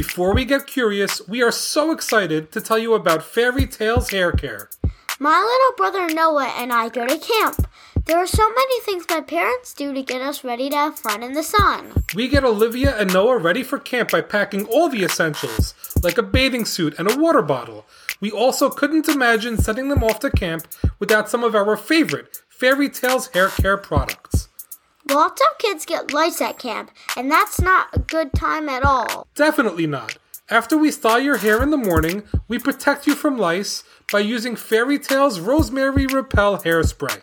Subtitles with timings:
[0.00, 4.32] Before we get curious, we are so excited to tell you about Fairy Tales Hair
[4.32, 4.70] Care.
[5.18, 7.68] My little brother Noah and I go to camp.
[8.06, 11.22] There are so many things my parents do to get us ready to have fun
[11.22, 12.02] in the sun.
[12.14, 16.22] We get Olivia and Noah ready for camp by packing all the essentials, like a
[16.22, 17.84] bathing suit and a water bottle.
[18.22, 20.66] We also couldn't imagine sending them off to camp
[20.98, 24.48] without some of our favorite Fairy Tales hair care products.
[25.10, 29.26] Lots of kids get lice at camp, and that's not a good time at all.
[29.34, 30.18] Definitely not.
[30.48, 34.54] After we style your hair in the morning, we protect you from lice by using
[34.54, 37.22] Fairy Tales Rosemary Repel Hairspray.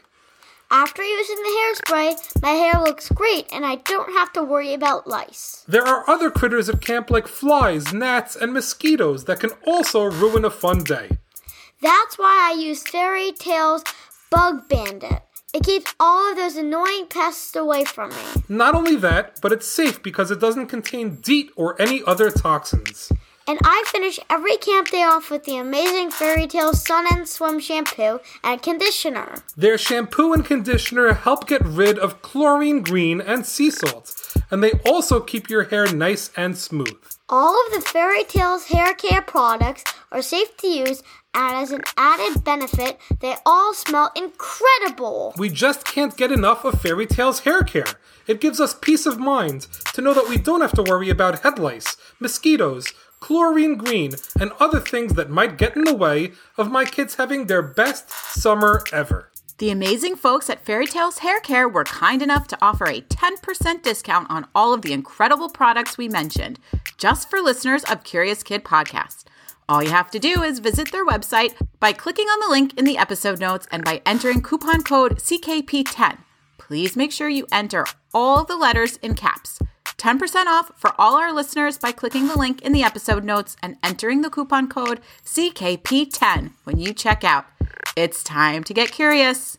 [0.70, 5.08] After using the hairspray, my hair looks great and I don't have to worry about
[5.08, 5.63] lice.
[5.66, 10.44] There are other critters at camp like flies, gnats, and mosquitoes that can also ruin
[10.44, 11.18] a fun day.
[11.82, 13.85] That's why I use Fairy Tales
[14.30, 15.22] Bug Bandit.
[15.58, 18.44] It keeps all of those annoying pests away from me.
[18.48, 23.12] Not only that, but it's safe because it doesn't contain DEET or any other toxins.
[23.48, 27.60] And I finish every camp day off with the amazing Fairy Tales Sun and Swim
[27.60, 29.38] shampoo and conditioner.
[29.55, 34.74] Their shampoo and conditioner help get rid of chlorine green and sea salt, and they
[34.86, 37.02] also keep your hair nice and smooth.
[37.30, 41.02] All of the Fairy Tales hair care products are safe to use,
[41.34, 45.34] and as an added benefit, they all smell incredible.
[45.38, 47.86] We just can't get enough of Fairy Tales hair care.
[48.26, 51.44] It gives us peace of mind to know that we don't have to worry about
[51.44, 56.72] head lice, mosquitoes, chlorine green, and other things that might get in the way of
[56.72, 59.32] my kids having their best summer ever.
[59.60, 63.82] The amazing folks at Fairy Tales Hair Care were kind enough to offer a 10%
[63.82, 66.59] discount on all of the incredible products we mentioned,
[66.98, 69.24] just for listeners of Curious Kid Podcast.
[69.69, 72.85] All you have to do is visit their website by clicking on the link in
[72.85, 76.19] the episode notes and by entering coupon code CKP10.
[76.57, 79.59] Please make sure you enter all the letters in caps.
[79.97, 83.75] 10% off for all our listeners by clicking the link in the episode notes and
[83.84, 87.46] entering the coupon code CKP10 when you check out.
[87.97, 89.57] It's time to get curious.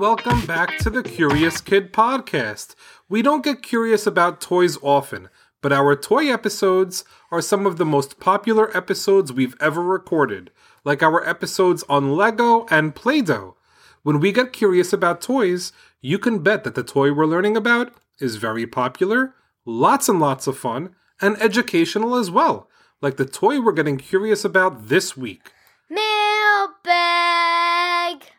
[0.00, 2.74] Welcome back to the Curious Kid Podcast.
[3.10, 5.28] We don't get curious about toys often,
[5.60, 10.50] but our toy episodes are some of the most popular episodes we've ever recorded,
[10.84, 13.56] like our episodes on Lego and Play Doh.
[14.02, 17.92] When we get curious about toys, you can bet that the toy we're learning about
[18.20, 19.34] is very popular,
[19.66, 22.70] lots and lots of fun, and educational as well,
[23.02, 25.52] like the toy we're getting curious about this week.
[25.90, 27.59] Mailbag!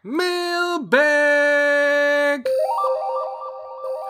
[0.04, 1.02] Mailbag!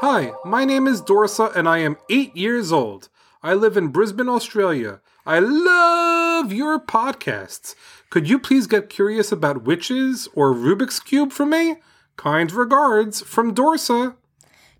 [0.01, 3.09] Hi, my name is Dorsa and I am 8 years old.
[3.43, 5.01] I live in Brisbane, Australia.
[5.25, 7.75] I love your podcasts.
[8.09, 11.77] Could you please get curious about witches or Rubik's Cube for me?
[12.17, 14.15] Kind regards from Dorsa.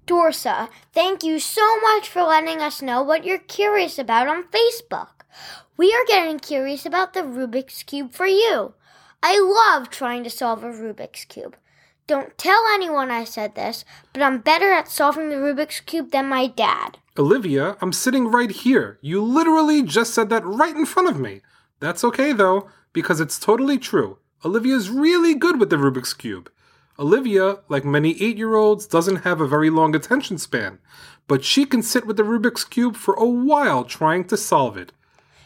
[0.07, 5.23] Dorsa, thank you so much for letting us know what you're curious about on Facebook.
[5.77, 8.73] We are getting curious about the Rubik's Cube for you.
[9.23, 11.55] I love trying to solve a Rubik's Cube.
[12.07, 16.27] Don't tell anyone I said this, but I'm better at solving the Rubik's Cube than
[16.27, 16.97] my dad.
[17.17, 18.97] Olivia, I'm sitting right here.
[19.01, 21.41] You literally just said that right in front of me.
[21.79, 24.17] That's okay though, because it's totally true.
[24.43, 26.49] Olivia's really good with the Rubik's Cube.
[26.97, 30.79] Olivia, like many eight year olds, doesn't have a very long attention span,
[31.27, 34.91] but she can sit with the Rubik's Cube for a while trying to solve it.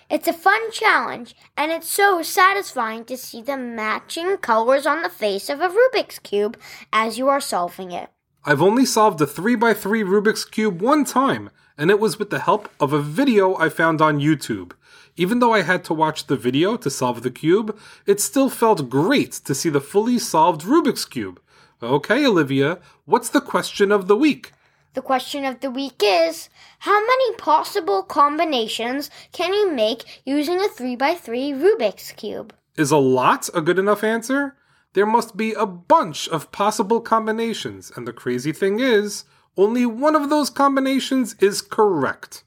[0.08, 5.10] It's a fun challenge, and it's so satisfying to see the matching colors on the
[5.10, 6.60] face of a Rubik's Cube
[6.94, 8.12] as you are solving it.
[8.44, 12.70] I've only solved a 3x3 Rubik's Cube one time, and it was with the help
[12.80, 14.74] of a video I found on YouTube.
[15.18, 18.92] Even though I had to watch the video to solve the cube, it still felt
[18.92, 21.42] great to see the fully solved Rubik's Cube.
[21.82, 24.52] Okay, Olivia, what's the question of the week?
[24.96, 26.48] The question of the week is
[26.80, 32.56] How many possible combinations can you make using a 3x3 Rubik's Cube?
[32.78, 34.56] Is a lot a good enough answer?
[34.94, 39.26] There must be a bunch of possible combinations, and the crazy thing is,
[39.58, 42.46] only one of those combinations is correct.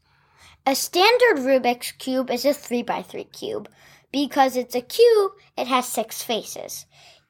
[0.67, 3.69] A standard Rubik's Cube is a 3x3 cube.
[4.11, 6.87] Because it's a cube, it has six faces.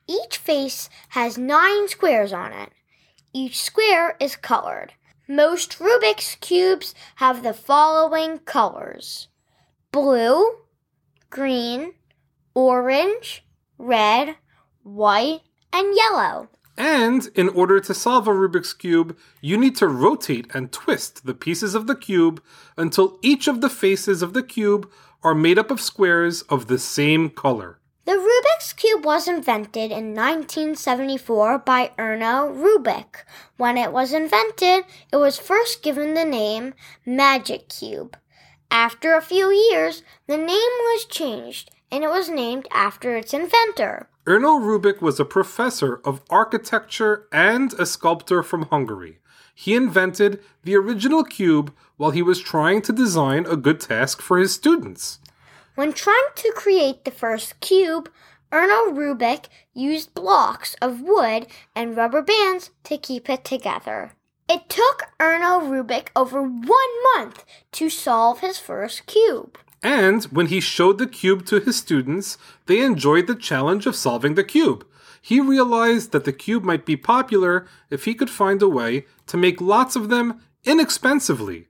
[0.07, 2.71] Each face has nine squares on it.
[3.33, 4.95] Each square is colored.
[5.31, 9.29] Most Rubik's Cubes have the following colors
[9.93, 10.57] blue,
[11.29, 11.93] green,
[12.55, 13.45] orange,
[13.77, 14.37] red,
[14.83, 16.49] white, and yellow.
[16.79, 21.35] And in order to solve a Rubik's Cube, you need to rotate and twist the
[21.35, 22.43] pieces of the cube
[22.79, 24.91] until each of the faces of the cube
[25.23, 27.79] are made up of squares of the same color.
[28.59, 33.23] The Rubik's Cube was invented in 1974 by Erno Rubik.
[33.57, 36.75] When it was invented, it was first given the name
[37.07, 38.17] Magic Cube.
[38.69, 44.09] After a few years, the name was changed and it was named after its inventor.
[44.27, 49.21] Erno Rubik was a professor of architecture and a sculptor from Hungary.
[49.55, 54.37] He invented the original cube while he was trying to design a good task for
[54.37, 55.21] his students.
[55.77, 58.11] When trying to create the first cube,
[58.51, 64.13] Erno Rubik used blocks of wood and rubber bands to keep it together.
[64.49, 69.59] It took Erno Rubik over one month to solve his first cube.
[69.83, 74.35] And when he showed the cube to his students, they enjoyed the challenge of solving
[74.35, 74.87] the cube.
[75.21, 79.37] He realized that the cube might be popular if he could find a way to
[79.37, 81.69] make lots of them inexpensively.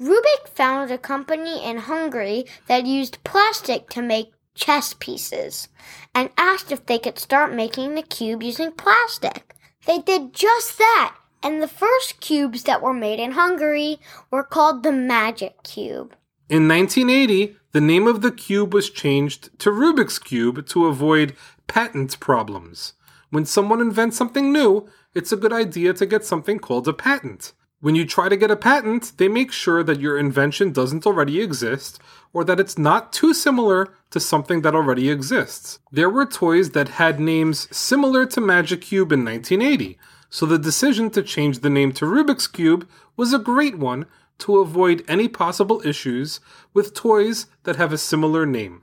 [0.00, 5.68] Rubik founded a company in Hungary that used plastic to make chess pieces
[6.14, 9.54] and asked if they could start making the cube using plastic.
[9.86, 13.98] They did just that, and the first cubes that were made in Hungary
[14.30, 16.14] were called the Magic Cube.
[16.48, 21.36] In 1980, the name of the cube was changed to Rubik's Cube to avoid
[21.68, 22.94] patent problems.
[23.30, 27.52] When someone invents something new, it's a good idea to get something called a patent.
[27.82, 31.40] When you try to get a patent, they make sure that your invention doesn't already
[31.40, 31.98] exist
[32.34, 35.78] or that it's not too similar to something that already exists.
[35.90, 39.98] There were toys that had names similar to Magic Cube in 1980,
[40.28, 42.86] so the decision to change the name to Rubik's Cube
[43.16, 44.04] was a great one
[44.40, 46.40] to avoid any possible issues
[46.74, 48.82] with toys that have a similar name.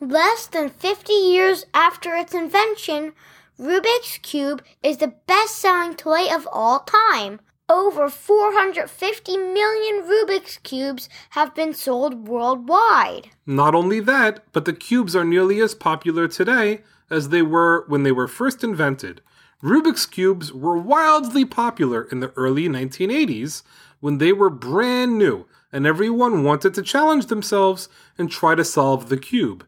[0.00, 3.12] Less than 50 years after its invention,
[3.60, 7.38] Rubik's Cube is the best selling toy of all time.
[7.70, 13.30] Over 450 million Rubik's Cubes have been sold worldwide.
[13.46, 16.80] Not only that, but the cubes are nearly as popular today
[17.10, 19.20] as they were when they were first invented.
[19.62, 23.62] Rubik's Cubes were wildly popular in the early 1980s
[24.00, 27.88] when they were brand new and everyone wanted to challenge themselves
[28.18, 29.64] and try to solve the cube.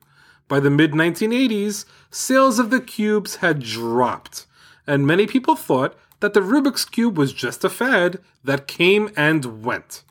[0.49, 4.47] By the mid 1980s, sales of the cubes had dropped,
[4.89, 9.65] and many people thought that the Rubik's Cube was just a fad that came and
[9.65, 10.05] went.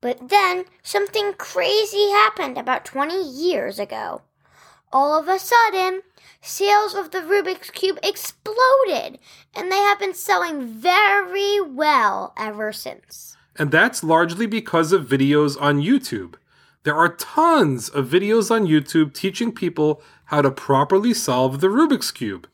[0.00, 4.22] But then something crazy happened about 20 years ago.
[4.90, 6.00] All of a sudden,
[6.40, 9.18] sales of the Rubik's Cube exploded,
[9.54, 13.36] and they have been selling very well ever since.
[13.56, 16.36] And that's largely because of videos on YouTube.
[16.84, 22.10] There are tons of videos on YouTube teaching people how to properly solve the Rubik's
[22.10, 22.48] Cube.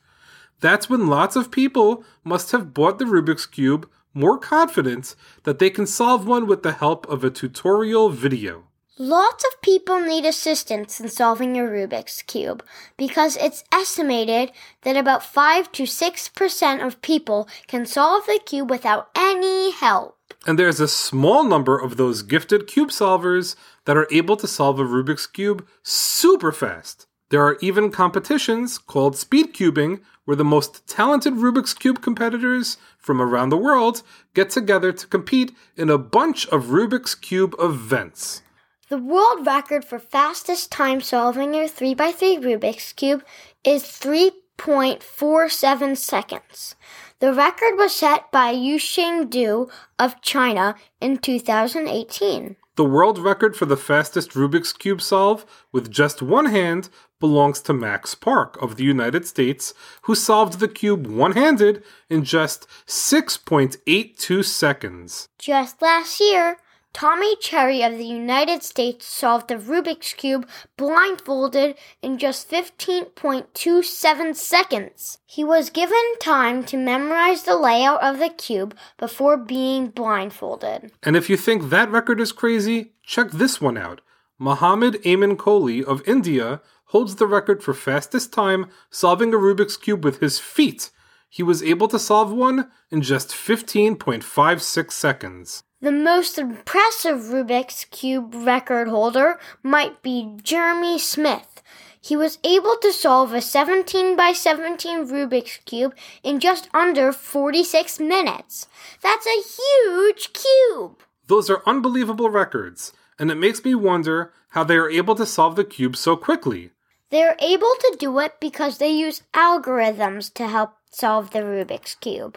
[0.60, 5.14] That's when lots of people must have bought the Rubik's Cube more confident
[5.44, 8.64] that they can solve one with the help of a tutorial video.
[9.00, 12.64] Lots of people need assistance in solving a Rubik's Cube
[12.96, 14.50] because it's estimated
[14.82, 20.16] that about 5 to 6% of people can solve the cube without any help.
[20.48, 24.80] And there's a small number of those gifted cube solvers that are able to solve
[24.80, 27.06] a Rubik's Cube super fast.
[27.30, 33.20] There are even competitions called speed cubing where the most talented Rubik's Cube competitors from
[33.20, 34.02] around the world
[34.34, 38.42] get together to compete in a bunch of Rubik's Cube events.
[38.88, 43.22] The world record for fastest time solving a 3x3 Rubik's Cube
[43.62, 46.76] is 3.47 seconds.
[47.20, 49.68] The record was set by Yusheng Du
[49.98, 52.56] of China in 2018.
[52.78, 57.72] The world record for the fastest Rubik's Cube solve with just one hand belongs to
[57.72, 64.44] Max Park of the United States, who solved the cube one handed in just 6.82
[64.44, 65.28] seconds.
[65.40, 66.58] Just last year,
[66.98, 75.18] Tommy Cherry of the United States solved the Rubik's Cube blindfolded in just 15.27 seconds.
[75.24, 80.90] He was given time to memorize the layout of the cube before being blindfolded.
[81.04, 84.00] And if you think that record is crazy, check this one out.
[84.36, 90.04] Muhammad Amin Kohli of India holds the record for fastest time solving a Rubik's Cube
[90.04, 90.90] with his feet.
[91.30, 95.62] He was able to solve one in just 15.56 seconds.
[95.80, 101.62] The most impressive Rubik's Cube record holder might be Jeremy Smith.
[102.00, 105.94] He was able to solve a 17 by 17 Rubik's Cube
[106.24, 108.66] in just under 46 minutes.
[109.04, 110.98] That's a huge cube!
[111.28, 115.54] Those are unbelievable records, and it makes me wonder how they are able to solve
[115.54, 116.72] the cube so quickly.
[117.10, 122.36] They're able to do it because they use algorithms to help solve the Rubik's Cube.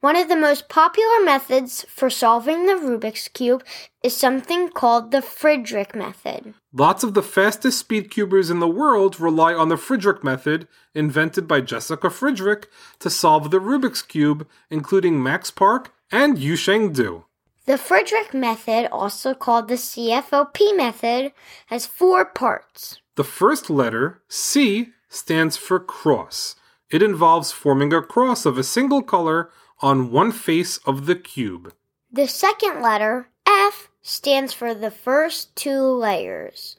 [0.00, 3.64] One of the most popular methods for solving the Rubik's Cube
[4.02, 6.54] is something called the Fridrich method.
[6.72, 11.48] Lots of the fastest speed cubers in the world rely on the Fridrich method, invented
[11.48, 12.66] by Jessica Fridrich,
[13.00, 17.24] to solve the Rubik's Cube, including Max Park and Yusheng Du.
[17.64, 21.32] The Fridrich method, also called the CFOP method,
[21.66, 23.00] has four parts.
[23.16, 26.54] The first letter, C, stands for cross.
[26.90, 29.50] It involves forming a cross of a single color
[29.80, 31.72] on one face of the cube.
[32.12, 36.76] The second letter, F, stands for the first two layers.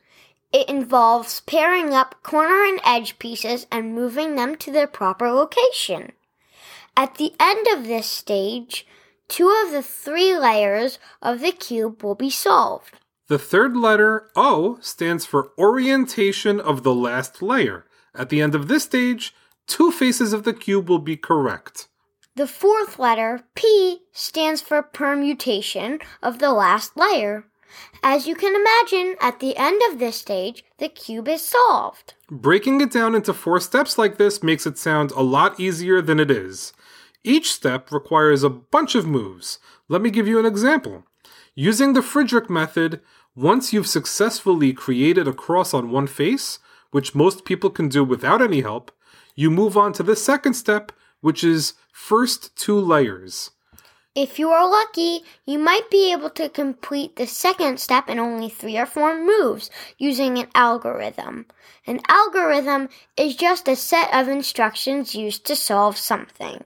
[0.54, 6.14] It involves pairing up corner and edge pieces and moving them to their proper location.
[6.96, 8.88] At the end of this stage,
[9.28, 12.96] two of the three layers of the cube will be solved.
[13.28, 17.86] The third letter, O, stands for orientation of the last layer.
[18.16, 19.36] At the end of this stage,
[19.68, 21.88] two faces of the cube will be correct.
[22.36, 27.46] The fourth letter, P, stands for permutation of the last layer.
[28.04, 32.14] As you can imagine, at the end of this stage, the cube is solved.
[32.30, 36.20] Breaking it down into four steps like this makes it sound a lot easier than
[36.20, 36.74] it is.
[37.24, 39.60] Each step requires a bunch of moves.
[39.90, 41.04] Let me give you an example.
[41.56, 43.02] Using the Fridrich method,
[43.36, 46.60] once you've successfully created a cross on one face,
[46.92, 48.92] which most people can do without any help,
[49.36, 50.92] you move on to the second step,
[51.22, 53.52] which is first two layers.
[54.16, 58.50] If you are lucky, you might be able to complete the second step in only
[58.50, 61.46] three or four moves using an algorithm.
[61.86, 66.64] An algorithm is just a set of instructions used to solve something.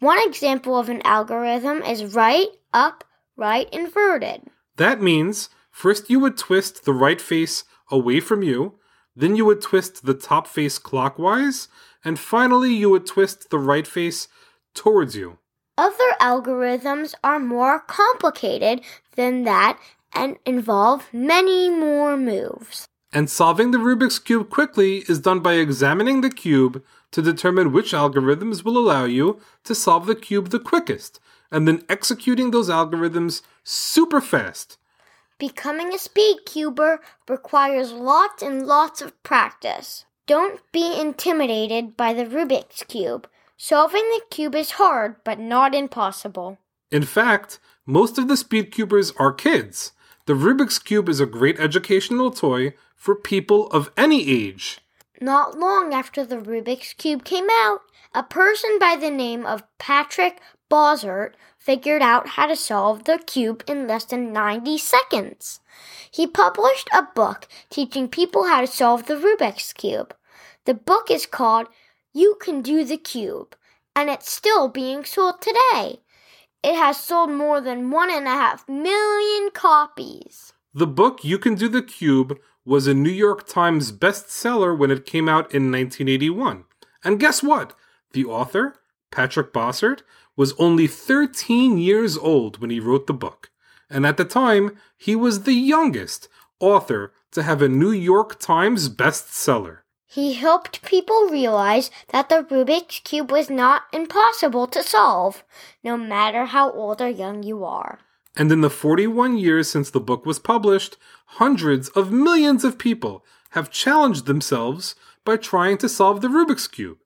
[0.00, 3.04] One example of an algorithm is right, up,
[3.36, 4.48] right, inverted.
[4.74, 8.79] That means first you would twist the right face away from you,
[9.14, 11.68] then you would twist the top face clockwise,
[12.04, 14.28] and finally you would twist the right face
[14.74, 15.38] towards you.
[15.76, 18.82] Other algorithms are more complicated
[19.16, 19.78] than that
[20.12, 22.86] and involve many more moves.
[23.12, 27.92] And solving the Rubik's Cube quickly is done by examining the cube to determine which
[27.92, 31.18] algorithms will allow you to solve the cube the quickest,
[31.50, 34.78] and then executing those algorithms super fast.
[35.40, 40.04] Becoming a speed cuber requires lots and lots of practice.
[40.26, 43.26] Don't be intimidated by the Rubik's Cube.
[43.56, 46.58] Solving the cube is hard, but not impossible.
[46.92, 49.92] In fact, most of the speed cubers are kids.
[50.26, 54.80] The Rubik's Cube is a great educational toy for people of any age.
[55.22, 57.80] Not long after the Rubik's Cube came out,
[58.14, 60.38] a person by the name of Patrick
[60.70, 65.60] Bossert figured out how to solve the cube in less than 90 seconds.
[66.10, 70.14] He published a book teaching people how to solve the Rubik's Cube.
[70.64, 71.68] The book is called
[72.14, 73.54] You Can Do the Cube,
[73.94, 76.00] and it's still being sold today.
[76.62, 80.52] It has sold more than one and a half million copies.
[80.72, 85.06] The book You Can Do the Cube was a New York Times bestseller when it
[85.06, 86.64] came out in 1981.
[87.04, 87.74] And guess what?
[88.12, 88.74] The author,
[89.10, 90.02] Patrick Bossert,
[90.40, 93.50] was only 13 years old when he wrote the book.
[93.90, 96.28] And at the time, he was the youngest
[96.58, 99.80] author to have a New York Times bestseller.
[100.06, 105.44] He helped people realize that the Rubik's Cube was not impossible to solve,
[105.84, 107.98] no matter how old or young you are.
[108.34, 110.96] And in the 41 years since the book was published,
[111.36, 116.99] hundreds of millions of people have challenged themselves by trying to solve the Rubik's Cube.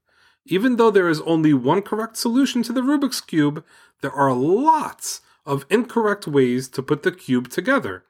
[0.46, 3.64] Even though there is only one correct solution to the Rubik's Cube,
[4.02, 8.04] there are lots of incorrect ways to put the cube together.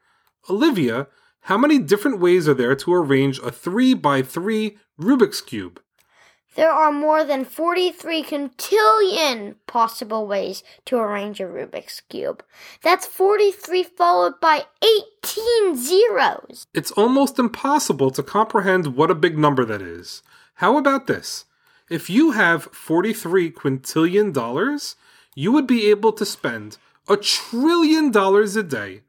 [0.50, 1.06] Olivia,
[1.42, 5.80] how many different ways are there to arrange a 3 by 3 Rubik's Cube?
[6.54, 12.44] There are more than 43 quintillion possible ways to arrange a Rubik's Cube.
[12.82, 14.66] That's 43 followed by
[15.24, 16.66] 18 zeros.
[16.72, 20.22] It's almost impossible to comprehend what a big number that is.
[20.54, 21.44] How about this?
[21.90, 24.96] If you have 43 quintillion dollars,
[25.34, 29.02] you would be able to spend a trillion dollars a day,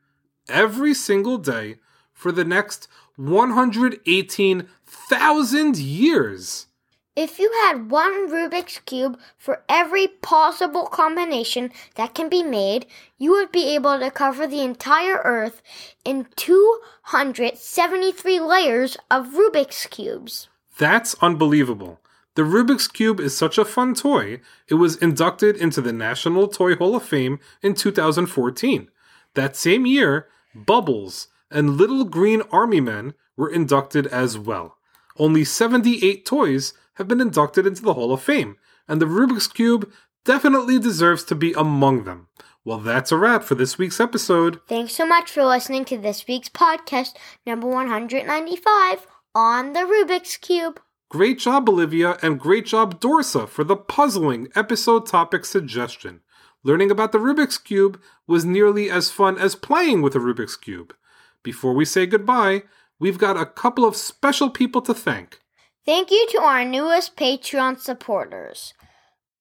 [0.49, 1.77] every single day,
[2.11, 6.67] for the next 118,000 years.
[7.15, 13.31] If you had one Rubik's Cube for every possible combination that can be made, you
[13.31, 15.61] would be able to cover the entire Earth
[16.03, 20.49] in 273 layers of Rubik's Cubes.
[20.77, 22.01] That's unbelievable.
[22.35, 26.75] The Rubik's Cube is such a fun toy, it was inducted into the National Toy
[26.75, 28.89] Hall of Fame in 2014.
[29.35, 34.77] That same year, Bubbles and Little Green Army Men were inducted as well.
[35.17, 39.89] Only 78 toys have been inducted into the Hall of Fame, and the Rubik's Cube
[40.25, 42.27] definitely deserves to be among them.
[42.65, 44.59] Well, that's a wrap for this week's episode.
[44.67, 47.15] Thanks so much for listening to this week's podcast,
[47.45, 50.81] number 195, on the Rubik's Cube.
[51.09, 56.21] Great job, Olivia, and great job, Dorsa, for the puzzling episode topic suggestion.
[56.63, 60.95] Learning about the Rubik's Cube was nearly as fun as playing with a Rubik's Cube.
[61.43, 62.63] Before we say goodbye,
[62.99, 65.39] we've got a couple of special people to thank.
[65.85, 68.73] Thank you to our newest Patreon supporters,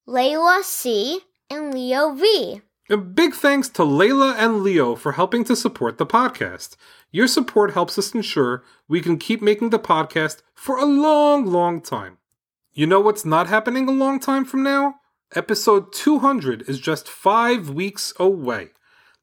[0.06, 1.20] Layla C.
[1.48, 2.60] and Leo V.
[2.90, 6.76] A big thanks to Layla and Leo for helping to support the podcast.
[7.10, 11.80] Your support helps us ensure we can keep making the podcast for a long, long
[11.80, 12.18] time.
[12.74, 14.96] You know what's not happening a long time from now?
[15.34, 18.68] Episode 200 is just five weeks away.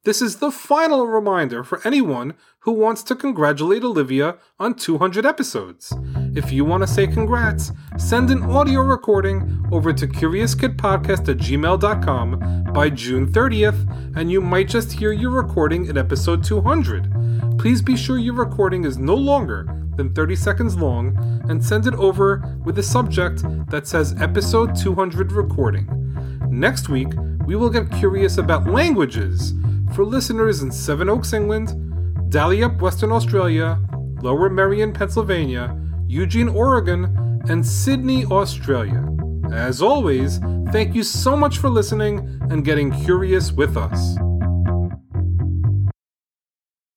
[0.05, 5.93] This is the final reminder for anyone who wants to congratulate Olivia on 200 episodes.
[6.33, 12.71] If you want to say congrats, send an audio recording over to CuriousKidPodcast at gmail.com
[12.71, 17.59] by June 30th, and you might just hear your recording in episode 200.
[17.59, 21.17] Please be sure your recording is no longer than 30 seconds long
[21.49, 25.85] and send it over with a subject that says episode 200 recording.
[26.49, 27.09] Next week,
[27.45, 29.53] we will get curious about languages
[29.93, 31.69] for listeners in Sevenoaks, England,
[32.31, 33.77] Dalyellup, Western Australia,
[34.21, 35.77] Lower Merion, Pennsylvania,
[36.11, 39.01] Eugene, Oregon, and Sydney, Australia.
[39.53, 40.39] As always,
[40.73, 44.17] thank you so much for listening and getting curious with us.